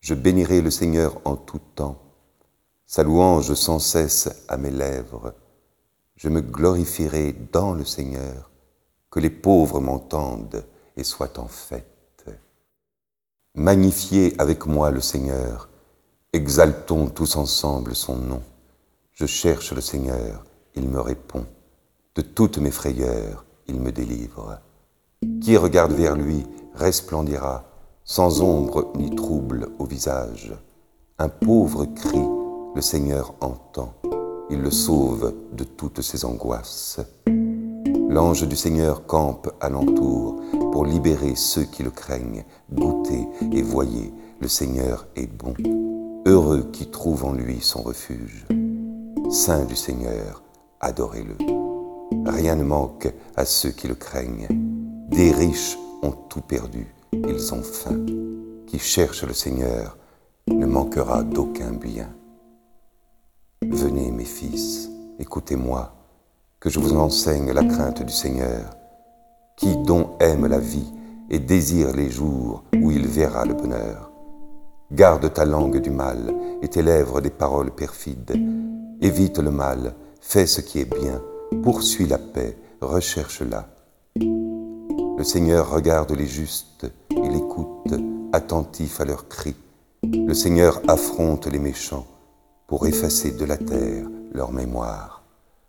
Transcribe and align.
Je 0.00 0.14
bénirai 0.14 0.60
le 0.60 0.70
Seigneur 0.70 1.20
en 1.24 1.36
tout 1.36 1.60
temps, 1.74 2.00
sa 2.86 3.02
louange 3.02 3.54
sans 3.54 3.78
cesse 3.78 4.28
à 4.48 4.56
mes 4.56 4.70
lèvres. 4.70 5.34
Je 6.16 6.28
me 6.28 6.40
glorifierai 6.40 7.34
dans 7.52 7.74
le 7.74 7.84
Seigneur, 7.84 8.50
que 9.10 9.20
les 9.20 9.30
pauvres 9.30 9.80
m'entendent 9.80 10.64
et 10.96 11.04
soient 11.04 11.38
en 11.38 11.48
fête. 11.48 12.24
Magnifiez 13.54 14.34
avec 14.38 14.66
moi 14.66 14.90
le 14.90 15.00
Seigneur, 15.00 15.68
exaltons 16.32 17.08
tous 17.08 17.36
ensemble 17.36 17.96
son 17.96 18.16
nom. 18.16 18.42
Je 19.12 19.26
cherche 19.26 19.72
le 19.72 19.80
Seigneur, 19.80 20.44
il 20.76 20.88
me 20.88 21.00
répond. 21.00 21.44
De 22.14 22.22
toutes 22.22 22.58
mes 22.58 22.70
frayeurs, 22.70 23.44
il 23.66 23.80
me 23.80 23.90
délivre. 23.90 24.60
Qui 25.42 25.56
regarde 25.56 25.92
vers 25.92 26.14
lui 26.14 26.46
resplendira, 26.74 27.64
sans 28.04 28.42
ombre 28.42 28.92
ni 28.96 29.14
trouble 29.14 29.47
au 29.78 29.84
visage. 29.84 30.54
Un 31.18 31.28
pauvre 31.28 31.86
cri, 31.86 32.22
le 32.74 32.80
Seigneur 32.80 33.34
entend, 33.40 33.94
il 34.50 34.60
le 34.60 34.70
sauve 34.70 35.34
de 35.52 35.64
toutes 35.64 36.02
ses 36.02 36.24
angoisses. 36.24 37.00
L'ange 38.08 38.46
du 38.48 38.56
Seigneur 38.56 39.06
campe 39.06 39.50
alentour 39.60 40.36
pour 40.72 40.86
libérer 40.86 41.34
ceux 41.34 41.64
qui 41.64 41.82
le 41.82 41.90
craignent. 41.90 42.44
Goûtez 42.72 43.28
et 43.52 43.62
voyez, 43.62 44.12
le 44.40 44.48
Seigneur 44.48 45.06
est 45.16 45.26
bon. 45.26 45.54
Heureux 46.26 46.70
qui 46.72 46.90
trouve 46.90 47.24
en 47.24 47.32
lui 47.32 47.60
son 47.60 47.82
refuge. 47.82 48.46
Saint 49.30 49.64
du 49.64 49.76
Seigneur, 49.76 50.42
adorez-le. 50.80 51.36
Rien 52.26 52.56
ne 52.56 52.64
manque 52.64 53.12
à 53.36 53.44
ceux 53.44 53.70
qui 53.70 53.88
le 53.88 53.94
craignent. 53.94 54.48
Des 55.10 55.32
riches 55.32 55.76
ont 56.02 56.12
tout 56.28 56.40
perdu, 56.40 56.86
ils 57.12 57.52
ont 57.52 57.62
faim. 57.62 58.06
Qui 58.68 58.78
cherche 58.78 59.24
le 59.24 59.32
Seigneur 59.32 59.96
ne 60.46 60.66
manquera 60.66 61.22
d'aucun 61.22 61.72
bien. 61.72 62.14
Venez, 63.62 64.10
mes 64.10 64.26
fils, 64.26 64.90
écoutez-moi, 65.18 65.94
que 66.60 66.68
je 66.68 66.78
vous 66.78 66.94
enseigne 66.94 67.50
la 67.52 67.64
crainte 67.64 68.02
du 68.02 68.12
Seigneur. 68.12 68.76
Qui 69.56 69.74
dont 69.78 70.10
aime 70.20 70.46
la 70.46 70.58
vie 70.58 70.92
et 71.30 71.38
désire 71.38 71.96
les 71.96 72.10
jours 72.10 72.64
où 72.74 72.90
il 72.90 73.06
verra 73.06 73.46
le 73.46 73.54
bonheur? 73.54 74.12
Garde 74.92 75.32
ta 75.32 75.46
langue 75.46 75.80
du 75.80 75.90
mal 75.90 76.34
et 76.60 76.68
tes 76.68 76.82
lèvres 76.82 77.22
des 77.22 77.30
paroles 77.30 77.70
perfides. 77.70 78.36
Évite 79.00 79.38
le 79.38 79.50
mal, 79.50 79.94
fais 80.20 80.46
ce 80.46 80.60
qui 80.60 80.80
est 80.80 80.94
bien, 81.00 81.22
poursuis 81.62 82.06
la 82.06 82.18
paix, 82.18 82.58
recherche-la. 82.82 83.66
Le 84.16 85.24
Seigneur 85.24 85.70
regarde 85.70 86.12
les 86.12 86.26
justes, 86.26 86.86
il 87.10 87.34
écoute, 87.34 87.77
attentif 88.32 89.00
à 89.00 89.04
leurs 89.04 89.28
cris. 89.28 89.56
Le 90.02 90.34
Seigneur 90.34 90.80
affronte 90.88 91.46
les 91.46 91.58
méchants 91.58 92.06
pour 92.66 92.86
effacer 92.86 93.32
de 93.32 93.44
la 93.44 93.56
terre 93.56 94.06
leur 94.32 94.52
mémoire. 94.52 95.22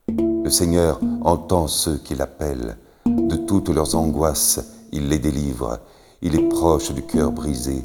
Le 0.08 0.50
Seigneur 0.50 1.00
entend 1.22 1.68
ceux 1.68 1.98
qui 1.98 2.16
l'appellent, 2.16 2.78
de 3.06 3.36
toutes 3.36 3.70
leurs 3.70 3.96
angoisses, 3.96 4.60
il 4.92 5.10
les 5.10 5.20
délivre, 5.20 5.80
il 6.22 6.36
est 6.36 6.50
proche 6.50 6.92
du 6.92 7.04
cœur 7.04 7.32
brisé, 7.32 7.84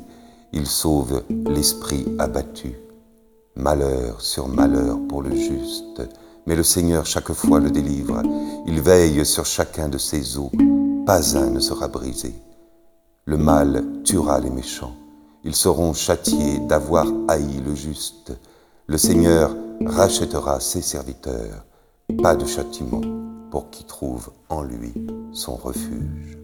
il 0.52 0.67
sauve 0.67 1.22
l'esprit 1.47 2.06
abattu. 2.19 2.75
Malheur 3.56 4.20
sur 4.20 4.48
malheur 4.48 4.98
pour 5.08 5.22
le 5.22 5.34
juste, 5.34 6.02
mais 6.47 6.56
le 6.56 6.62
Seigneur 6.62 7.06
chaque 7.06 7.33
fois 7.33 7.61
le 7.61 7.70
délivre, 7.70 8.22
il 8.67 8.80
veille 8.80 9.25
sur 9.25 9.47
chacun 9.47 9.89
de 9.89 9.98
ses 9.98 10.39
os, 10.39 10.50
pas 11.06 11.36
un 11.36 11.50
ne 11.50 11.61
sera 11.61 11.89
brisé. 11.89 12.34
Le 13.27 13.39
mal 13.39 14.03
tuera 14.05 14.39
les 14.39 14.50
méchants, 14.50 14.94
ils 15.44 15.55
seront 15.55 15.94
châtiés 15.94 16.58
d'avoir 16.58 17.06
haï 17.27 17.62
le 17.64 17.75
juste. 17.75 18.39
Le 18.86 18.98
Seigneur 18.98 19.56
rachètera 19.86 20.61
ses 20.61 20.83
serviteurs, 20.83 21.64
pas 22.22 22.36
de 22.36 22.45
châtiment 22.45 23.00
pour 23.50 23.70
qui 23.70 23.85
trouve 23.85 24.30
en 24.51 24.62
lui 24.62 24.92
son 25.33 25.57
refuge. 25.57 26.43